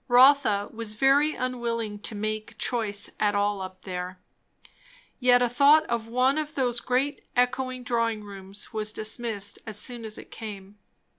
Rotha 0.07 0.67
was 0.73 0.95
very 0.95 1.35
unwilling 1.35 1.99
to 1.99 2.15
make 2.15 2.57
choice 2.57 3.11
at 3.19 3.35
all 3.35 3.61
up 3.61 3.83
there. 3.83 4.17
Yet 5.19 5.43
a 5.43 5.47
thought 5.47 5.85
of 5.91 6.07
one 6.07 6.39
of 6.39 6.55
those 6.55 6.79
great 6.79 7.23
echoing 7.35 7.83
drawing 7.83 8.23
rooms 8.23 8.73
was 8.73 8.93
dismissed 8.93 9.59
as 9.67 9.77
soon 9.79 10.03
as 10.03 10.17
it 10.17 10.31
came. 10.31 10.79